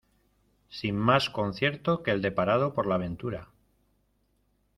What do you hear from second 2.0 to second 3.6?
que el deparado por la ventura.